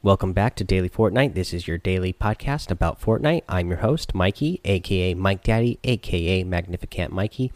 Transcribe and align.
Welcome 0.00 0.32
back 0.32 0.54
to 0.54 0.62
Daily 0.64 0.88
Fortnite. 0.88 1.34
This 1.34 1.52
is 1.52 1.66
your 1.66 1.76
daily 1.76 2.12
podcast 2.12 2.70
about 2.70 3.00
Fortnite. 3.00 3.42
I'm 3.48 3.66
your 3.66 3.78
host, 3.78 4.14
Mikey, 4.14 4.60
aka 4.64 5.14
Mike 5.14 5.42
Daddy, 5.42 5.80
aka 5.82 6.44
Magnificent 6.44 7.12
Mikey. 7.12 7.50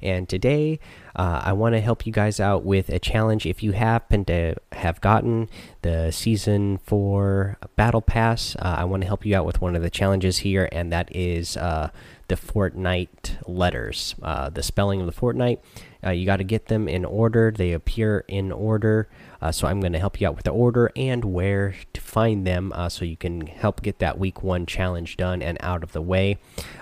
And 0.00 0.28
today, 0.28 0.78
uh, 1.16 1.42
I 1.44 1.52
want 1.54 1.74
to 1.74 1.80
help 1.80 2.06
you 2.06 2.12
guys 2.12 2.38
out 2.38 2.64
with 2.64 2.88
a 2.88 3.00
challenge. 3.00 3.46
If 3.46 3.64
you 3.64 3.72
happen 3.72 4.24
to 4.26 4.54
have 4.70 5.00
gotten 5.00 5.48
the 5.82 6.12
Season 6.12 6.78
4 6.78 7.58
Battle 7.74 8.00
Pass, 8.00 8.54
uh, 8.60 8.76
I 8.78 8.84
want 8.84 9.00
to 9.02 9.08
help 9.08 9.26
you 9.26 9.34
out 9.36 9.44
with 9.44 9.60
one 9.60 9.74
of 9.74 9.82
the 9.82 9.90
challenges 9.90 10.38
here, 10.38 10.68
and 10.70 10.92
that 10.92 11.08
is 11.14 11.56
uh, 11.56 11.90
the 12.28 12.36
Fortnite 12.36 13.48
letters. 13.48 14.14
Uh, 14.22 14.50
the 14.50 14.62
spelling 14.62 15.00
of 15.00 15.06
the 15.06 15.12
Fortnite. 15.12 15.58
Uh, 16.04 16.10
you 16.10 16.26
got 16.26 16.38
to 16.38 16.44
get 16.44 16.66
them 16.66 16.88
in 16.88 17.04
order, 17.04 17.50
they 17.50 17.72
appear 17.72 18.24
in 18.28 18.50
order. 18.50 19.08
Uh, 19.40 19.52
so 19.52 19.66
I'm 19.68 19.80
going 19.80 19.92
to 19.92 19.98
help 19.98 20.20
you 20.20 20.28
out 20.28 20.34
with 20.34 20.44
the 20.44 20.50
order 20.50 20.90
and 20.96 21.24
where 21.24 21.74
to 21.92 22.00
find 22.00 22.46
them 22.46 22.72
uh, 22.74 22.88
so 22.88 23.04
you 23.04 23.16
can 23.16 23.46
help 23.46 23.82
get 23.82 23.98
that 24.00 24.18
week 24.18 24.42
one 24.42 24.66
challenge 24.66 25.16
done 25.16 25.42
and 25.42 25.58
out 25.60 25.82
of 25.82 25.92
the 25.92 26.02
way. 26.02 26.38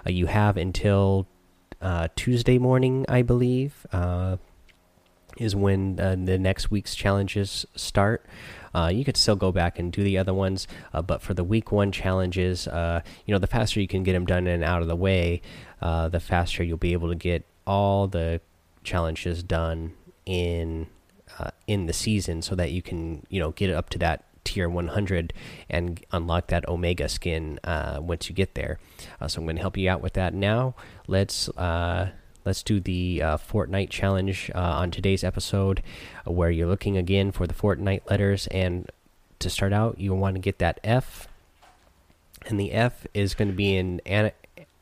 Uh, 0.06 0.10
you 0.10 0.26
have 0.26 0.56
until 0.56 1.26
uh, 1.82 2.08
Tuesday 2.16 2.58
morning, 2.58 3.04
I 3.08 3.22
believe, 3.22 3.86
uh, 3.92 4.38
is 5.36 5.54
when 5.54 5.96
the 5.96 6.38
next 6.38 6.70
week's 6.70 6.94
challenges 6.94 7.64
start. 7.74 8.26
you 8.90 9.04
could 9.04 9.16
still 9.16 9.36
go 9.36 9.52
back 9.52 9.78
and 9.78 9.90
do 9.90 10.02
the 10.02 10.18
other 10.18 10.34
ones, 10.34 10.66
but 11.06 11.22
for 11.22 11.32
the 11.32 11.44
week 11.44 11.72
one 11.72 11.92
challenges, 11.92 12.66
you 12.66 13.32
know, 13.32 13.38
the 13.38 13.46
faster 13.46 13.80
you 13.80 13.88
can 13.88 14.02
get 14.02 14.12
them 14.12 14.26
done 14.26 14.46
and 14.46 14.62
out 14.62 14.82
of 14.82 14.88
the 14.88 14.96
way, 14.96 15.40
the 15.80 16.20
faster 16.20 16.62
you'll 16.62 16.76
be 16.76 16.92
able 16.92 17.08
to 17.08 17.14
get 17.14 17.46
all 17.66 18.08
the 18.08 18.40
challenges 18.82 19.42
done 19.42 19.94
in 20.26 20.86
uh, 21.38 21.50
in 21.66 21.86
the 21.86 21.92
season 21.92 22.42
so 22.42 22.54
that 22.54 22.72
you 22.72 22.82
can 22.82 23.26
you 23.28 23.40
know 23.40 23.50
get 23.52 23.70
up 23.70 23.90
to 23.90 23.98
that 23.98 24.24
tier 24.44 24.68
100 24.68 25.32
and 25.68 26.04
unlock 26.12 26.48
that 26.48 26.68
omega 26.68 27.08
skin 27.08 27.58
uh, 27.64 27.98
once 28.00 28.28
you 28.28 28.34
get 28.34 28.54
there. 28.54 28.78
Uh, 29.20 29.28
so 29.28 29.40
i'm 29.40 29.46
going 29.46 29.56
to 29.56 29.62
help 29.62 29.76
you 29.76 29.88
out 29.88 30.02
with 30.02 30.14
that 30.14 30.34
now. 30.34 30.74
Let's 31.06 31.48
uh, 31.50 32.10
let's 32.44 32.62
do 32.62 32.80
the 32.80 33.22
uh, 33.22 33.36
fortnite 33.36 33.90
challenge 33.90 34.50
uh, 34.54 34.58
on 34.58 34.90
today's 34.90 35.22
episode 35.22 35.82
where 36.24 36.50
you're 36.50 36.68
looking 36.68 36.96
again 36.96 37.32
for 37.32 37.46
the 37.46 37.54
fortnite 37.54 38.08
letters. 38.10 38.46
And 38.48 38.90
to 39.38 39.50
start 39.50 39.72
out 39.72 39.98
you 39.98 40.14
want 40.14 40.36
to 40.36 40.40
get 40.40 40.58
that 40.58 40.80
f. 40.82 41.28
And 42.46 42.58
the 42.58 42.72
f 42.72 43.06
is 43.12 43.34
going 43.34 43.48
to 43.48 43.56
be 43.56 43.76
in 43.76 44.00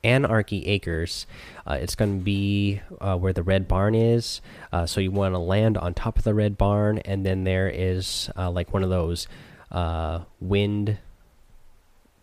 Anarchy 0.08 0.66
Acres. 0.66 1.26
Uh, 1.66 1.74
it's 1.74 1.94
going 1.94 2.18
to 2.18 2.24
be 2.24 2.80
uh, 3.00 3.16
where 3.16 3.34
the 3.34 3.42
red 3.42 3.68
barn 3.68 3.94
is. 3.94 4.40
Uh, 4.72 4.86
so 4.86 5.00
you 5.00 5.10
want 5.10 5.34
to 5.34 5.38
land 5.38 5.76
on 5.76 5.92
top 5.92 6.16
of 6.16 6.24
the 6.24 6.32
red 6.32 6.56
barn, 6.56 6.98
and 7.00 7.26
then 7.26 7.44
there 7.44 7.68
is 7.68 8.30
uh, 8.36 8.50
like 8.50 8.72
one 8.72 8.82
of 8.82 8.88
those 8.88 9.28
uh, 9.70 10.20
wind 10.40 10.96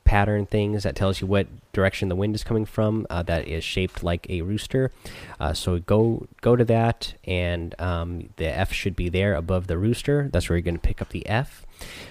pattern 0.03 0.45
things 0.45 0.83
that 0.83 0.95
tells 0.95 1.19
you 1.19 1.25
what 1.27 1.47
direction 1.73 2.09
the 2.09 2.15
wind 2.15 2.33
is 2.33 2.43
coming 2.43 2.65
from. 2.65 3.05
Uh, 3.09 3.21
that 3.21 3.47
is 3.47 3.63
shaped 3.63 4.03
like 4.03 4.27
a 4.29 4.41
rooster. 4.41 4.91
so 5.53 5.79
go 5.79 6.27
go 6.41 6.55
to 6.55 6.65
that, 6.65 7.13
and 7.25 7.79
um, 7.79 8.29
the 8.37 8.47
F 8.47 8.73
should 8.73 8.95
be 8.95 9.09
there 9.09 9.35
above 9.35 9.67
the 9.67 9.77
rooster. 9.77 10.27
That's 10.33 10.49
where 10.49 10.57
you're 10.57 10.63
going 10.63 10.75
to 10.75 10.81
pick 10.81 11.03
up 11.03 11.09
the 11.09 11.27
F. 11.27 11.67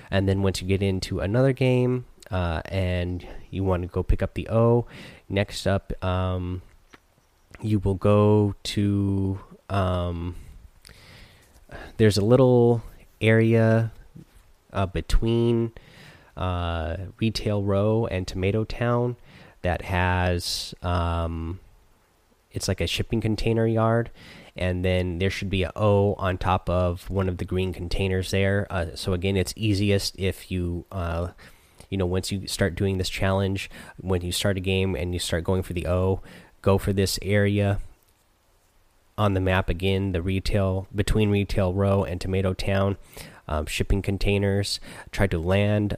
And 0.09 0.29
then 0.29 0.43
once 0.43 0.63
you 0.63 0.69
get 0.69 0.83
into 0.83 1.19
another 1.19 1.53
game, 1.53 2.05
uh, 2.31 2.63
and 2.67 3.27
you 3.51 3.65
want 3.65 3.83
to 3.83 3.89
go 3.89 4.03
pick 4.03 4.23
up 4.23 4.35
the 4.35 4.49
O. 4.49 4.87
Next 5.29 5.67
up, 5.67 5.93
um, 6.05 6.63
you 7.61 7.79
will 7.79 7.95
go 7.95 8.55
to 8.65 9.41
um, 9.71 10.37
there's 11.97 12.17
a 12.17 12.25
little 12.25 12.83
area 13.21 13.93
uh, 14.73 14.87
between 14.87 15.73
uh, 16.37 16.97
Retail 17.19 17.63
Row 17.63 18.07
and 18.07 18.27
Tomato 18.27 18.65
Town 18.65 19.17
that 19.63 19.83
has 19.83 20.75
um, 20.83 21.61
it's 22.53 22.69
like 22.69 22.81
a 22.81 22.87
shipping 22.87 23.21
container 23.21 23.67
yard 23.67 24.11
and 24.57 24.85
then 24.85 25.19
there 25.19 25.31
should 25.31 25.51
be 25.51 25.63
a 25.65 25.73
O 25.75 26.15
on 26.15 26.39
top 26.39 26.69
of 26.71 27.11
one 27.11 27.29
of 27.29 27.39
the 27.39 27.45
green 27.45 27.73
containers 27.73 28.31
there. 28.31 28.67
Uh, 28.71 28.87
so 28.95 29.13
again, 29.13 29.37
it's 29.37 29.53
easiest 29.57 30.17
if 30.19 30.51
you 30.51 30.85
uh, 30.93 31.29
you 31.91 31.99
know 31.99 32.07
once 32.07 32.31
you 32.33 32.47
start 32.47 32.75
doing 32.75 32.99
this 32.99 33.09
challenge 33.09 33.71
when 34.01 34.23
you 34.23 34.33
start 34.33 34.57
a 34.57 34.61
game 34.61 34.95
and 34.95 35.13
you 35.13 35.19
start 35.19 35.45
going 35.45 35.63
for 35.63 35.73
the 35.73 35.87
o 35.87 36.21
go 36.63 36.79
for 36.79 36.93
this 36.93 37.19
area 37.23 37.79
on 39.17 39.35
the 39.35 39.41
map 39.41 39.69
again 39.69 40.13
the 40.13 40.23
retail 40.23 40.87
between 40.95 41.31
retail 41.31 41.73
row 41.73 42.03
and 42.05 42.21
tomato 42.21 42.53
town 42.53 42.97
um, 43.47 43.67
shipping 43.67 44.03
containers 44.03 44.81
try 45.13 45.27
to 45.27 45.39
land 45.39 45.97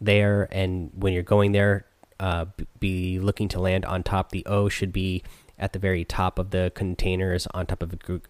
there. 0.00 0.48
And 0.52 0.90
when 0.94 1.12
you're 1.12 1.22
going 1.22 1.52
there 1.52 1.86
uh, 2.20 2.46
be 2.78 3.18
looking 3.18 3.48
to 3.48 3.60
land 3.60 3.84
on 3.84 4.02
top. 4.02 4.30
The 4.30 4.46
o 4.46 4.68
should 4.68 4.92
be 4.92 5.22
at 5.58 5.72
the 5.72 5.78
very 5.78 6.04
top 6.04 6.38
of 6.38 6.50
the 6.50 6.70
containers 6.74 7.46
on 7.52 7.66
top 7.66 7.82
of 7.82 7.92
a, 7.92 8.20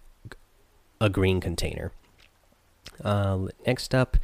a 1.00 1.11
green 1.11 1.41
container 1.41 1.93
uh, 3.03 3.47
next 3.67 3.95
up, 3.95 4.17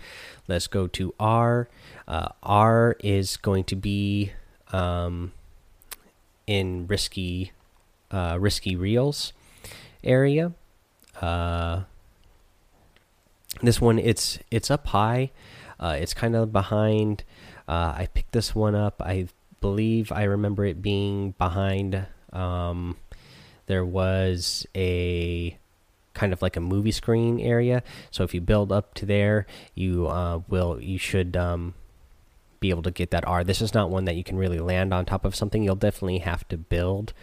let's 0.49 0.67
go 0.67 0.87
to 0.89 1.15
R. 1.19 1.69
Uh, 2.07 2.29
R 2.43 2.97
is 3.01 3.37
going 3.37 3.65
to 3.65 3.77
be 3.77 4.33
um, 4.73 5.33
in 6.47 6.87
risky, 6.87 7.53
uh, 8.11 8.37
risky 8.41 8.77
reels 8.77 9.33
area. 10.03 10.53
Uh, 11.21 11.83
this 13.63 13.81
one, 13.81 13.99
it's 13.99 14.39
it's 14.51 14.71
up 14.71 14.89
high. 14.89 15.31
Uh, 15.79 15.97
it's 15.99 16.15
kind 16.15 16.37
of 16.37 16.53
behind. 16.53 17.25
Uh, 17.69 17.95
I 17.97 18.09
picked 18.13 18.33
this 18.33 18.55
one 18.55 18.75
up. 18.75 19.01
I 19.05 19.29
believe 19.61 20.13
I 20.13 20.25
remember 20.25 20.65
it 20.65 20.83
being 20.83 21.33
behind. 21.33 22.07
Um, 22.33 22.97
there 23.67 23.85
was 23.85 24.67
a 24.75 25.57
kind 26.21 26.35
of 26.35 26.43
like 26.43 26.57
a 26.57 26.61
movie 26.61 26.93
screen 26.93 27.41
area. 27.41 27.83
So 28.11 28.25
if 28.25 28.35
you 28.35 28.43
build 28.43 28.71
up 28.71 28.93
to 28.95 29.07
there, 29.07 29.47
you 29.75 30.07
uh, 30.07 30.41
will 30.49 30.79
you 30.79 30.99
should 30.99 31.35
um, 31.35 31.73
be 32.61 32.69
able 32.69 32.83
to 32.83 32.91
get 32.91 33.11
that 33.11 33.27
R. 33.27 33.43
This 33.43 33.63
is 33.63 33.73
not 33.73 33.89
one 33.89 34.05
that 34.05 34.17
you 34.17 34.23
can 34.23 34.37
really 34.37 34.59
land 34.59 34.93
on 34.93 35.07
top 35.07 35.25
of 35.25 35.35
something. 35.35 35.63
You'll 35.63 35.77
definitely 35.77 36.19
have 36.19 36.47
to 36.49 36.59
build 36.59 37.15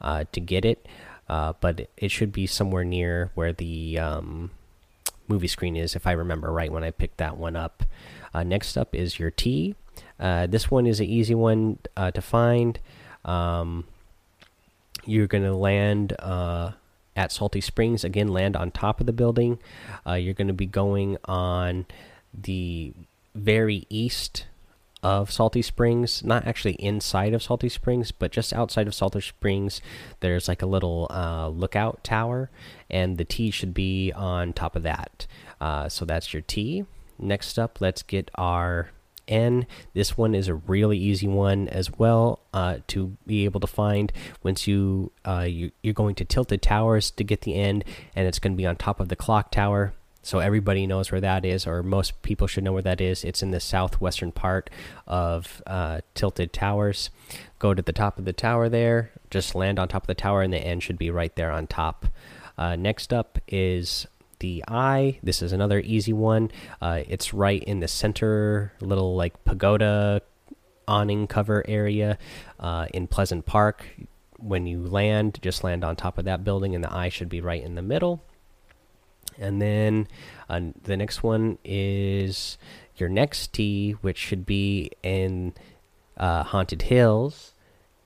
uh, 0.00 0.24
to 0.30 0.40
get 0.40 0.64
it, 0.64 0.86
uh, 1.28 1.54
but 1.60 1.90
it 1.96 2.12
should 2.12 2.30
be 2.30 2.46
somewhere 2.46 2.84
near 2.84 3.32
where 3.34 3.52
the 3.52 3.98
um, 3.98 4.52
movie 5.26 5.48
screen 5.48 5.74
is, 5.74 5.96
if 5.96 6.06
I 6.06 6.12
remember 6.12 6.52
right 6.52 6.70
when 6.70 6.84
I 6.84 6.92
picked 6.92 7.16
that 7.16 7.36
one 7.36 7.56
up. 7.56 7.82
Uh, 8.32 8.44
next 8.44 8.76
up 8.76 8.94
is 8.94 9.18
your 9.18 9.32
T. 9.32 9.74
Uh, 10.20 10.46
this 10.46 10.70
one 10.70 10.86
is 10.86 11.00
an 11.00 11.06
easy 11.06 11.34
one 11.34 11.78
uh, 11.96 12.12
to 12.12 12.22
find. 12.22 12.78
Um, 13.24 13.84
you're 15.04 15.26
going 15.26 15.44
to 15.44 15.54
land 15.54 16.14
at 17.16 17.32
Salty 17.32 17.60
Springs. 17.60 18.04
Again, 18.04 18.28
land 18.28 18.56
on 18.56 18.70
top 18.70 19.00
of 19.00 19.06
the 19.06 19.12
building. 19.12 19.58
Uh, 20.06 20.14
you're 20.14 20.34
going 20.34 20.48
to 20.48 20.54
be 20.54 20.66
going 20.66 21.16
on 21.24 21.86
the 22.32 22.92
very 23.34 23.86
east 23.88 24.46
of 25.02 25.30
Salty 25.30 25.60
Springs, 25.60 26.24
not 26.24 26.46
actually 26.46 26.74
inside 26.74 27.34
of 27.34 27.42
Salty 27.42 27.68
Springs, 27.68 28.10
but 28.10 28.32
just 28.32 28.54
outside 28.54 28.86
of 28.86 28.94
Salty 28.94 29.20
Springs. 29.20 29.82
There's 30.20 30.48
like 30.48 30.62
a 30.62 30.66
little 30.66 31.06
uh, 31.10 31.48
lookout 31.48 32.02
tower, 32.02 32.50
and 32.90 33.18
the 33.18 33.24
T 33.24 33.50
should 33.50 33.74
be 33.74 34.12
on 34.12 34.54
top 34.54 34.74
of 34.74 34.82
that. 34.82 35.26
Uh, 35.60 35.90
so 35.90 36.06
that's 36.06 36.32
your 36.32 36.42
T. 36.42 36.86
Next 37.18 37.58
up, 37.58 37.80
let's 37.80 38.02
get 38.02 38.30
our 38.34 38.90
N. 39.28 39.66
This 39.92 40.16
one 40.16 40.34
is 40.34 40.48
a 40.48 40.54
really 40.54 40.98
easy 40.98 41.28
one 41.28 41.68
as 41.68 41.90
well 41.98 42.40
uh, 42.52 42.78
to 42.88 43.16
be 43.26 43.44
able 43.44 43.60
to 43.60 43.66
find. 43.66 44.12
Once 44.42 44.66
you, 44.66 45.12
uh, 45.26 45.46
you 45.48 45.70
you're 45.82 45.94
going 45.94 46.14
to 46.16 46.24
Tilted 46.24 46.62
Towers 46.62 47.10
to 47.12 47.24
get 47.24 47.42
the 47.42 47.54
end, 47.54 47.84
and 48.14 48.26
it's 48.26 48.38
going 48.38 48.52
to 48.52 48.56
be 48.56 48.66
on 48.66 48.76
top 48.76 49.00
of 49.00 49.08
the 49.08 49.16
clock 49.16 49.50
tower. 49.50 49.94
So 50.22 50.38
everybody 50.38 50.86
knows 50.86 51.12
where 51.12 51.20
that 51.20 51.44
is, 51.44 51.66
or 51.66 51.82
most 51.82 52.22
people 52.22 52.46
should 52.46 52.64
know 52.64 52.72
where 52.72 52.82
that 52.82 53.00
is. 53.00 53.24
It's 53.24 53.42
in 53.42 53.50
the 53.50 53.60
southwestern 53.60 54.32
part 54.32 54.70
of 55.06 55.62
uh, 55.66 56.00
Tilted 56.14 56.52
Towers. 56.52 57.10
Go 57.58 57.74
to 57.74 57.82
the 57.82 57.92
top 57.92 58.18
of 58.18 58.24
the 58.24 58.32
tower 58.32 58.70
there. 58.70 59.10
Just 59.30 59.54
land 59.54 59.78
on 59.78 59.88
top 59.88 60.04
of 60.04 60.06
the 60.06 60.14
tower, 60.14 60.40
and 60.40 60.52
the 60.52 60.58
end 60.58 60.82
should 60.82 60.96
be 60.96 61.10
right 61.10 61.34
there 61.36 61.50
on 61.50 61.66
top. 61.66 62.06
Uh, 62.56 62.74
next 62.74 63.12
up 63.12 63.38
is 63.48 64.06
the 64.44 64.62
I. 64.68 65.18
This 65.22 65.40
is 65.40 65.52
another 65.52 65.80
easy 65.80 66.12
one. 66.12 66.50
Uh, 66.78 67.00
it's 67.08 67.32
right 67.32 67.64
in 67.64 67.80
the 67.80 67.88
center, 67.88 68.74
little 68.78 69.16
like 69.16 69.42
pagoda 69.46 70.20
awning 70.86 71.26
cover 71.26 71.64
area 71.66 72.18
uh, 72.60 72.86
in 72.92 73.06
Pleasant 73.06 73.46
Park. 73.46 73.86
When 74.36 74.66
you 74.66 74.86
land, 74.86 75.38
just 75.40 75.64
land 75.64 75.82
on 75.82 75.96
top 75.96 76.18
of 76.18 76.26
that 76.26 76.44
building, 76.44 76.74
and 76.74 76.84
the 76.84 76.94
I 76.94 77.08
should 77.08 77.30
be 77.30 77.40
right 77.40 77.62
in 77.62 77.74
the 77.74 77.80
middle. 77.80 78.22
And 79.38 79.62
then 79.62 80.08
uh, 80.50 80.60
the 80.82 80.98
next 80.98 81.22
one 81.22 81.56
is 81.64 82.58
your 82.98 83.08
next 83.08 83.54
T, 83.54 83.92
which 84.02 84.18
should 84.18 84.44
be 84.44 84.90
in 85.02 85.54
uh, 86.18 86.42
Haunted 86.42 86.82
Hills. 86.82 87.53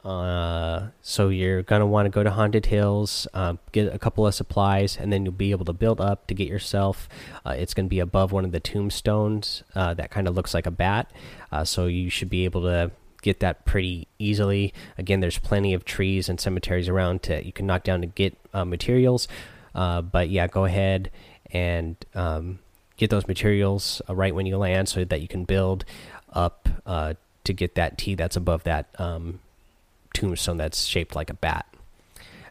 Uh, 0.05 0.89
so 1.03 1.29
you're 1.29 1.62
gonna 1.62 1.87
want 1.87 2.06
to 2.06 2.11
go 2.11 2.23
to 2.23 2.31
Haunted 2.31 2.67
Hills, 2.67 3.27
uh, 3.35 3.55
get 3.73 3.93
a 3.93 3.99
couple 3.99 4.27
of 4.27 4.35
supplies, 4.35 4.97
and 4.97 5.12
then 5.12 5.25
you'll 5.25 5.33
be 5.33 5.50
able 5.50 5.65
to 5.65 5.73
build 5.73 6.00
up 6.00 6.27
to 6.29 6.35
get 6.35 6.49
yourself. 6.49 7.09
Uh, 7.45 7.50
it's 7.50 7.75
gonna 7.75 7.89
be 7.89 7.99
above 7.99 8.31
one 8.33 8.45
of 8.45 8.53
the 8.53 8.61
tombstones 8.61 9.65
uh, 9.75 9.95
that 9.95 10.11
kind 10.11 10.29
of 10.29 10.35
looks 10.35 10.55
like 10.55 10.67
a 10.67 10.71
bat, 10.71 11.11
uh, 11.50 11.65
so 11.65 11.87
you 11.87 12.11
should 12.11 12.31
be 12.31 12.45
able 12.45 12.62
to 12.62 12.91
get 13.23 13.41
that 13.41 13.65
pretty 13.65 14.06
easily. 14.19 14.73
Again, 14.97 15.21
there's 15.21 15.39
plenty 15.39 15.75
of 15.75 15.85
trees 15.85 16.29
and 16.29 16.41
cemeteries 16.41 16.89
around 16.89 17.23
to 17.25 17.45
you 17.45 17.53
can 17.53 17.67
knock 17.67 17.83
down 17.83 18.00
to 18.00 18.06
get 18.06 18.37
materials. 18.55 19.27
but 19.75 20.31
yeah, 20.31 20.47
go 20.47 20.65
ahead 20.65 21.11
and 21.50 21.97
um, 22.15 22.61
get 22.97 23.11
those 23.11 23.27
materials 23.27 24.00
right 24.09 24.35
when 24.35 24.47
you 24.47 24.56
land, 24.56 24.89
so 24.89 25.05
that 25.05 25.21
you 25.21 25.29
can 25.29 25.45
build 25.45 25.85
up 26.33 26.69
to 26.87 27.53
get 27.53 27.75
that 27.75 27.99
T 27.99 28.15
that's 28.15 28.37
above 28.37 28.62
that. 28.65 28.89
Um, 29.00 29.41
tombstone 30.15 30.57
that's 30.57 30.85
shaped 30.85 31.15
like 31.15 31.31
a 31.31 31.35
bat. 31.35 31.67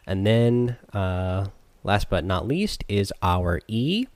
And 0.06 0.26
then, 0.26 0.76
uh, 0.92 1.48
last 1.84 2.08
but 2.08 2.24
not 2.24 2.46
least, 2.46 2.84
is 2.88 3.12
our 3.22 3.60
E. 3.68 4.06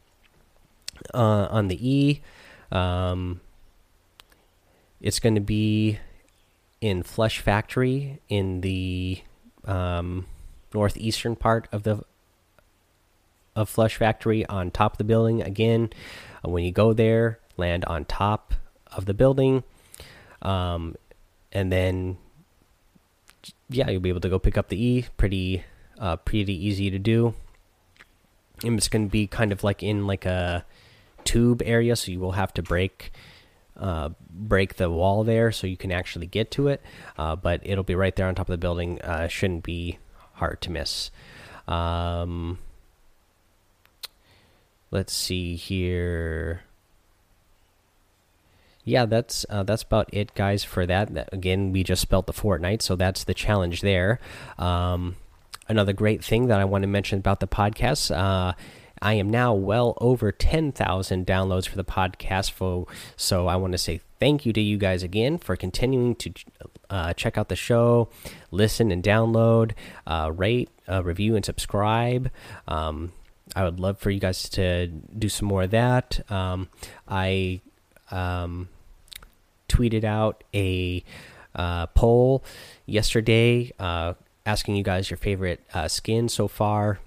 Uh, 1.13 1.49
on 1.51 1.67
the 1.67 1.91
E, 1.91 2.21
um, 2.71 3.41
it's 5.01 5.19
going 5.19 5.35
to 5.35 5.41
be 5.41 5.99
in 6.81 7.03
Flush 7.03 7.41
Factory 7.41 8.21
in 8.29 8.61
the 8.61 9.21
um, 9.65 10.27
northeastern 10.73 11.37
part 11.37 11.69
of 11.73 11.83
the 11.83 12.05
of 13.55 13.69
Flush 13.69 13.97
Factory 13.97 14.47
on 14.47 14.71
top 14.71 14.93
of 14.93 14.99
the 14.99 15.05
building. 15.05 15.43
Again, 15.43 15.91
uh, 16.45 16.51
when 16.51 16.65
you 16.65 16.73
go 16.73 16.93
there, 16.93 17.39
land 17.57 17.85
on 17.87 18.05
top 18.05 18.55
of 18.93 19.05
the 19.05 19.15
building, 19.15 19.63
um, 20.41 20.97
and 21.53 21.71
then 21.71 22.17
yeah, 23.73 23.91
you'll 23.91 24.01
be 24.01 24.09
able 24.09 24.21
to 24.21 24.29
go 24.29 24.39
pick 24.39 24.57
up 24.57 24.69
the 24.69 24.83
E. 24.83 25.07
Pretty, 25.17 25.65
uh, 25.99 26.17
pretty 26.17 26.55
easy 26.55 26.91
to 26.91 26.99
do. 26.99 27.35
And 28.63 28.79
it's 28.79 28.89
going 28.89 29.07
to 29.07 29.11
be 29.11 29.27
kind 29.27 29.53
of 29.53 29.65
like 29.65 29.83
in 29.83 30.07
like 30.07 30.25
a 30.25 30.65
tube 31.25 31.63
area, 31.65 31.97
so 31.97 32.13
you 32.13 32.21
will 32.21 32.33
have 32.33 32.55
to 32.55 32.63
break, 32.63 33.13
uh, 33.77 34.11
break 34.31 34.77
the 34.77 34.91
wall 34.91 35.25
there 35.25 35.51
so 35.51 35.67
you 35.67 35.77
can 35.77 35.91
actually 35.91 36.27
get 36.27 36.51
to 36.53 36.69
it. 36.69 36.83
Uh, 37.19 37.35
but 37.35 37.61
it'll 37.65 37.85
be 37.85 37.95
right 37.95 38.15
there 38.15 38.29
on 38.29 38.35
top 38.35 38.49
of 38.49 38.53
the 38.53 38.59
building. 38.59 39.01
Uh, 39.03 39.27
shouldn't 39.29 39.65
be 39.65 39.99
hard 40.35 40.61
to 40.61 40.71
miss. 40.71 41.11
Um, 41.67 42.59
let's 44.91 45.13
see 45.13 45.57
here 45.57 46.63
yeah, 48.85 49.07
that's 49.07 49.47
uh, 49.49 49.63
that's 49.63 49.83
about 49.83 50.09
it, 50.13 50.35
guys. 50.35 50.65
For 50.65 50.87
that, 50.87 51.29
again, 51.33 51.73
we 51.73 51.85
just 51.85 52.03
spelt 52.03 52.27
the 52.27 52.33
Fortnite, 52.33 52.83
so 52.83 52.97
that's 52.97 53.25
the 53.25 53.35
challenge 53.35 53.81
there. 53.81 54.19
Um, 54.59 55.17
another 55.69 55.93
great 55.93 56.25
thing 56.25 56.49
that 56.49 56.61
I 56.61 56.65
want 56.65 56.83
to 56.83 56.89
mention 56.89 57.19
about 57.19 57.41
the 57.41 57.47
podcast. 57.47 58.15
Uh, 58.15 58.55
I 59.01 59.15
am 59.15 59.31
now 59.31 59.53
well 59.53 59.99
over 60.01 60.31
10,000 60.31 61.27
downloads 61.27 61.69
for 61.69 61.77
the 61.77 61.85
podcast. 61.85 62.53
For, 62.53 62.87
so 63.17 63.49
I 63.49 63.57
want 63.57 63.73
to 63.73 63.79
say 63.79 64.01
thank 64.21 64.47
you 64.47 64.53
to 64.53 64.61
you 64.61 64.79
guys 64.79 65.03
again 65.03 65.39
for 65.39 65.57
continuing 65.57 66.15
to 66.17 66.33
uh, 66.89 67.13
check 67.15 67.37
out 67.37 67.49
the 67.49 67.57
show, 67.57 68.09
listen 68.53 68.93
and 68.93 69.03
download, 69.03 69.73
uh, 70.07 70.31
rate, 70.33 70.71
uh, 70.89 71.03
review, 71.03 71.35
and 71.35 71.45
subscribe. 71.45 72.31
Um, 72.69 73.13
I 73.57 73.65
would 73.65 73.81
love 73.81 73.99
for 73.99 74.11
you 74.11 74.21
guys 74.21 74.49
to 74.51 74.87
do 74.87 75.29
some 75.29 75.49
more 75.49 75.65
of 75.65 75.73
that. 75.73 76.21
Um, 76.31 76.69
I 77.09 77.61
um, 78.13 78.69
tweeted 79.69 80.05
out 80.05 80.45
a 80.55 81.03
uh, 81.55 81.87
poll 81.89 82.45
yesterday 82.87 83.73
uh, 83.79 84.15
asking 84.47 84.77
you 84.77 84.83
guys 84.83 85.11
your 85.11 85.17
favorite 85.17 85.61
uh, 85.75 85.89
skin 85.89 86.29
so 86.29 86.49
far 86.49 86.99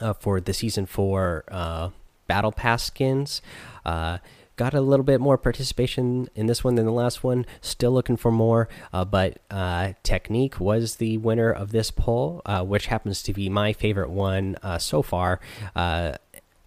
uh, 0.00 0.12
for 0.12 0.40
the 0.40 0.54
season 0.54 0.86
four 0.86 1.44
uh, 1.48 1.90
battle 2.26 2.52
pass 2.52 2.84
skins. 2.84 3.42
Uh, 3.84 4.18
got 4.56 4.72
a 4.72 4.80
little 4.80 5.04
bit 5.04 5.20
more 5.20 5.36
participation 5.36 6.28
in 6.36 6.46
this 6.46 6.62
one 6.62 6.76
than 6.76 6.86
the 6.86 6.92
last 6.92 7.24
one. 7.24 7.44
Still 7.60 7.90
looking 7.90 8.16
for 8.16 8.30
more, 8.30 8.68
but 8.92 9.40
Teknique 9.50 10.60
was 10.60 10.96
the 10.96 11.18
winner 11.18 11.50
of 11.50 11.72
this 11.72 11.90
poll, 11.90 12.40
which 12.62 12.86
happens 12.86 13.20
to 13.24 13.32
be 13.32 13.48
my 13.48 13.72
favorite 13.72 14.10
one 14.10 14.56
so 14.78 15.02
far 15.02 15.40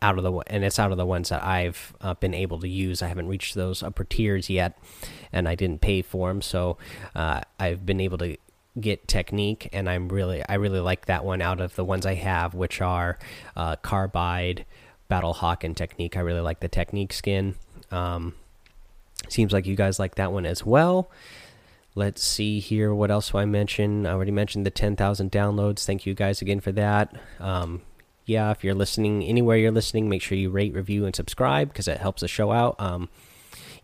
out 0.01 0.17
of 0.17 0.23
the 0.23 0.31
and 0.47 0.63
it's 0.63 0.79
out 0.79 0.91
of 0.91 0.97
the 0.97 1.05
ones 1.05 1.29
that 1.29 1.43
I've 1.43 1.93
uh, 2.01 2.13
been 2.15 2.33
able 2.33 2.59
to 2.59 2.69
use. 2.69 3.01
I 3.01 3.07
haven't 3.07 3.27
reached 3.27 3.55
those 3.55 3.81
upper 3.81 4.03
tiers 4.03 4.49
yet, 4.49 4.77
and 5.31 5.47
I 5.47 5.55
didn't 5.55 5.81
pay 5.81 6.01
for 6.01 6.29
them, 6.29 6.41
so 6.41 6.77
uh, 7.15 7.41
I've 7.59 7.85
been 7.85 7.99
able 7.99 8.17
to 8.19 8.37
get 8.79 9.07
teknique, 9.07 9.69
and 9.73 9.89
I'm 9.89 10.09
really 10.09 10.43
I 10.47 10.55
really 10.55 10.79
like 10.79 11.05
that 11.07 11.25
one 11.25 11.41
out 11.41 11.59
of 11.59 11.75
the 11.75 11.83
ones 11.83 12.05
I 12.05 12.15
have, 12.15 12.53
which 12.53 12.81
are 12.81 13.17
uh, 13.55 13.75
carbide, 13.77 14.65
battle 15.07 15.33
hawk, 15.33 15.63
and 15.63 15.75
teknique. 15.75 16.15
I 16.15 16.21
really 16.21 16.41
like 16.41 16.59
the 16.59 16.69
teknique 16.69 17.13
skin. 17.13 17.55
Um, 17.91 18.35
seems 19.29 19.51
like 19.51 19.65
you 19.65 19.75
guys 19.75 19.99
like 19.99 20.15
that 20.15 20.31
one 20.31 20.45
as 20.45 20.65
well. 20.65 21.09
Let's 21.95 22.21
see 22.21 22.59
here. 22.59 22.93
What 22.93 23.09
else 23.09 23.31
do 23.31 23.39
I 23.39 23.45
mention? 23.45 24.05
I 24.05 24.11
already 24.11 24.29
mentioned 24.29 24.67
the 24.67 24.69
10,000 24.69 25.31
downloads. 25.31 25.83
Thank 25.83 26.05
you 26.05 26.13
guys 26.13 26.43
again 26.43 26.59
for 26.59 26.71
that. 26.73 27.11
Um, 27.39 27.81
yeah, 28.27 28.51
if 28.51 28.63
you're 28.63 28.75
listening 28.75 29.23
anywhere 29.23 29.57
you're 29.57 29.71
listening, 29.71 30.09
make 30.09 30.21
sure 30.21 30.37
you 30.37 30.49
rate, 30.49 30.73
review, 30.73 31.05
and 31.05 31.15
subscribe 31.15 31.69
because 31.69 31.87
it 31.87 31.97
helps 31.97 32.21
the 32.21 32.27
show 32.27 32.51
out. 32.51 32.75
Um, 32.77 33.09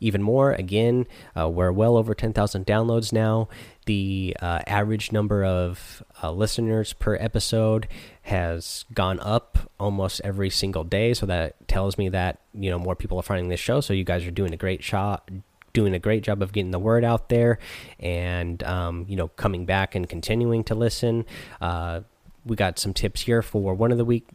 even 0.01 0.21
more, 0.21 0.51
again, 0.51 1.07
uh, 1.37 1.47
we're 1.47 1.71
well 1.71 1.95
over 1.95 2.13
10,000 2.13 2.65
downloads 2.65 3.13
now. 3.13 3.47
The 3.85 4.35
uh, 4.41 4.59
average 4.67 5.13
number 5.13 5.45
of 5.45 6.03
uh, 6.21 6.31
listeners 6.31 6.91
per 6.91 7.15
episode 7.15 7.87
has 8.23 8.83
gone 8.93 9.21
up 9.21 9.71
almost 9.79 10.19
every 10.25 10.49
single 10.49 10.83
day. 10.83 11.13
So 11.13 11.25
that 11.27 11.69
tells 11.69 11.97
me 11.97 12.09
that 12.09 12.41
you 12.53 12.69
know 12.69 12.77
more 12.77 12.97
people 12.97 13.17
are 13.17 13.23
finding 13.23 13.47
this 13.47 13.61
show. 13.61 13.79
So 13.79 13.93
you 13.93 14.03
guys 14.03 14.25
are 14.25 14.31
doing 14.31 14.53
a 14.53 14.57
great 14.57 14.83
shot 14.83 15.29
doing 15.71 15.95
a 15.95 15.99
great 15.99 16.21
job 16.21 16.43
of 16.43 16.53
getting 16.53 16.69
the 16.69 16.77
word 16.77 17.03
out 17.03 17.29
there 17.29 17.57
and 17.99 18.61
um, 18.61 19.05
you 19.09 19.15
know 19.15 19.27
coming 19.29 19.65
back 19.65 19.95
and 19.95 20.07
continuing 20.07 20.63
to 20.63 20.75
listen 20.75 21.25
uh, 21.61 22.01
we 22.45 22.55
got 22.55 22.79
some 22.79 22.93
tips 22.93 23.21
here 23.21 23.41
for 23.41 23.73
one 23.73 23.91
of 23.91 23.97
the 23.97 24.05
week 24.05 24.27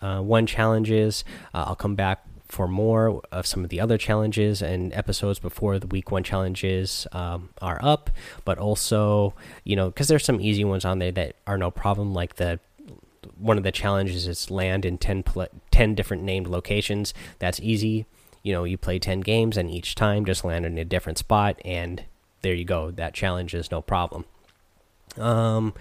uh, 0.00 0.20
one 0.20 0.46
challenges. 0.46 1.24
Uh, 1.52 1.64
I'll 1.68 1.76
come 1.76 1.94
back 1.94 2.24
for 2.48 2.66
more 2.66 3.20
of 3.30 3.46
some 3.46 3.62
of 3.62 3.68
the 3.68 3.80
other 3.80 3.98
challenges 3.98 4.62
and 4.62 4.92
episodes 4.94 5.38
before 5.38 5.78
the 5.78 5.86
week 5.86 6.10
one 6.10 6.24
challenges 6.24 7.06
um, 7.12 7.50
are 7.60 7.78
up. 7.82 8.10
But 8.44 8.58
also, 8.58 9.34
you 9.64 9.76
know, 9.76 9.88
because 9.88 10.08
there's 10.08 10.24
some 10.24 10.40
easy 10.40 10.64
ones 10.64 10.84
on 10.84 10.98
there 10.98 11.12
that 11.12 11.36
are 11.46 11.58
no 11.58 11.70
problem, 11.70 12.14
like 12.14 12.36
the 12.36 12.60
one 13.36 13.58
of 13.58 13.64
the 13.64 13.72
challenges 13.72 14.26
is 14.26 14.50
land 14.50 14.84
in 14.84 14.98
10, 14.98 15.24
10 15.70 15.94
different 15.94 16.22
named 16.22 16.46
locations. 16.46 17.12
That's 17.38 17.60
easy. 17.60 18.06
You 18.42 18.52
know, 18.52 18.64
you 18.64 18.78
play 18.78 18.98
10 18.98 19.20
games 19.20 19.56
and 19.56 19.70
each 19.70 19.94
time 19.94 20.24
just 20.24 20.44
land 20.44 20.64
in 20.64 20.78
a 20.78 20.84
different 20.84 21.18
spot, 21.18 21.60
and 21.64 22.04
there 22.42 22.54
you 22.54 22.64
go. 22.64 22.90
That 22.90 23.14
challenge 23.14 23.54
is 23.54 23.70
no 23.70 23.82
problem. 23.82 24.24
Um, 25.16 25.74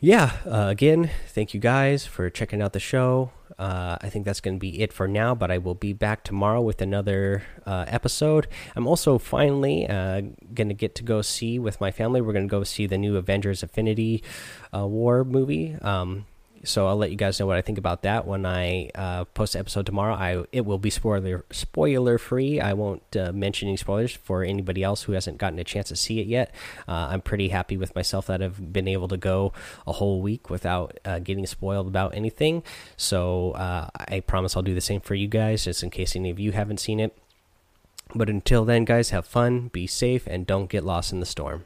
yeah, 0.00 0.32
uh, 0.46 0.68
again, 0.68 1.10
thank 1.28 1.54
you 1.54 1.60
guys 1.60 2.04
for 2.04 2.28
checking 2.30 2.60
out 2.60 2.72
the 2.72 2.80
show. 2.80 3.30
Uh, 3.58 3.96
I 4.00 4.10
think 4.10 4.26
that's 4.26 4.40
going 4.40 4.56
to 4.56 4.60
be 4.60 4.82
it 4.82 4.92
for 4.92 5.08
now, 5.08 5.34
but 5.34 5.50
I 5.50 5.58
will 5.58 5.74
be 5.74 5.94
back 5.94 6.24
tomorrow 6.24 6.60
with 6.60 6.82
another 6.82 7.42
uh, 7.64 7.86
episode. 7.88 8.46
I'm 8.74 8.86
also 8.86 9.16
finally 9.18 9.88
uh, 9.88 10.22
going 10.52 10.68
to 10.68 10.74
get 10.74 10.94
to 10.96 11.02
go 11.02 11.22
see 11.22 11.58
with 11.58 11.80
my 11.80 11.90
family. 11.90 12.20
We're 12.20 12.34
going 12.34 12.48
to 12.48 12.50
go 12.50 12.64
see 12.64 12.86
the 12.86 12.98
new 12.98 13.16
Avengers 13.16 13.62
Infinity 13.62 14.22
uh, 14.74 14.86
War 14.86 15.24
movie. 15.24 15.76
Um, 15.80 16.26
so 16.64 16.86
I'll 16.86 16.96
let 16.96 17.10
you 17.10 17.16
guys 17.16 17.38
know 17.38 17.46
what 17.46 17.56
I 17.56 17.62
think 17.62 17.78
about 17.78 18.02
that 18.02 18.26
when 18.26 18.44
I 18.46 18.90
uh, 18.94 19.24
post 19.24 19.54
the 19.54 19.58
episode 19.58 19.86
tomorrow. 19.86 20.14
I 20.14 20.44
it 20.52 20.64
will 20.64 20.78
be 20.78 20.90
spoiler 20.90 21.44
spoiler 21.50 22.18
free. 22.18 22.60
I 22.60 22.72
won't 22.72 23.16
uh, 23.16 23.32
mention 23.32 23.68
any 23.68 23.76
spoilers 23.76 24.12
for 24.12 24.42
anybody 24.42 24.82
else 24.82 25.02
who 25.02 25.12
hasn't 25.12 25.38
gotten 25.38 25.58
a 25.58 25.64
chance 25.64 25.88
to 25.88 25.96
see 25.96 26.20
it 26.20 26.26
yet. 26.26 26.54
Uh, 26.88 27.08
I'm 27.10 27.20
pretty 27.20 27.48
happy 27.48 27.76
with 27.76 27.94
myself 27.94 28.26
that 28.26 28.42
I've 28.42 28.72
been 28.72 28.88
able 28.88 29.08
to 29.08 29.16
go 29.16 29.52
a 29.86 29.92
whole 29.92 30.20
week 30.20 30.50
without 30.50 30.98
uh, 31.04 31.18
getting 31.18 31.46
spoiled 31.46 31.86
about 31.86 32.14
anything. 32.14 32.62
So 32.96 33.52
uh, 33.52 33.88
I 33.94 34.20
promise 34.20 34.56
I'll 34.56 34.62
do 34.62 34.74
the 34.74 34.80
same 34.80 35.00
for 35.00 35.14
you 35.14 35.28
guys, 35.28 35.64
just 35.64 35.82
in 35.82 35.90
case 35.90 36.16
any 36.16 36.30
of 36.30 36.38
you 36.38 36.52
haven't 36.52 36.80
seen 36.80 37.00
it. 37.00 37.16
But 38.14 38.30
until 38.30 38.64
then, 38.64 38.84
guys, 38.84 39.10
have 39.10 39.26
fun, 39.26 39.68
be 39.68 39.86
safe, 39.86 40.26
and 40.26 40.46
don't 40.46 40.70
get 40.70 40.84
lost 40.84 41.12
in 41.12 41.20
the 41.20 41.26
storm. 41.26 41.64